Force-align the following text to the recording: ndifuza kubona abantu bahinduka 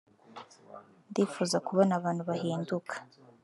ndifuza 1.09 1.57
kubona 1.67 1.91
abantu 1.99 2.21
bahinduka 2.29 2.93